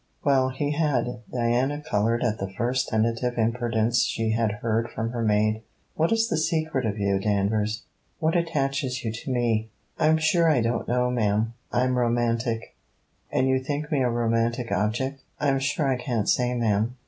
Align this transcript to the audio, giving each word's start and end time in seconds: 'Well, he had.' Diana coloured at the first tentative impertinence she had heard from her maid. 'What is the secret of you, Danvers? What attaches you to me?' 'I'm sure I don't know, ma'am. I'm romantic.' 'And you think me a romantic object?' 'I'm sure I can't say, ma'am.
'Well, 0.23 0.49
he 0.49 0.71
had.' 0.71 1.19
Diana 1.31 1.79
coloured 1.79 2.23
at 2.23 2.39
the 2.39 2.49
first 2.51 2.87
tentative 2.89 3.37
impertinence 3.37 4.01
she 4.03 4.31
had 4.31 4.53
heard 4.53 4.89
from 4.89 5.11
her 5.11 5.21
maid. 5.21 5.61
'What 5.93 6.11
is 6.11 6.27
the 6.27 6.39
secret 6.39 6.87
of 6.87 6.97
you, 6.97 7.19
Danvers? 7.19 7.83
What 8.17 8.35
attaches 8.35 9.05
you 9.05 9.11
to 9.11 9.29
me?' 9.31 9.69
'I'm 9.99 10.17
sure 10.17 10.49
I 10.49 10.59
don't 10.59 10.87
know, 10.87 11.11
ma'am. 11.11 11.53
I'm 11.71 11.99
romantic.' 11.99 12.73
'And 13.31 13.47
you 13.47 13.59
think 13.59 13.91
me 13.91 14.01
a 14.01 14.09
romantic 14.09 14.71
object?' 14.71 15.21
'I'm 15.39 15.59
sure 15.59 15.87
I 15.87 15.97
can't 15.97 16.27
say, 16.27 16.55
ma'am. 16.55 16.95